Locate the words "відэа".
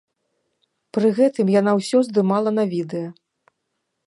2.73-3.07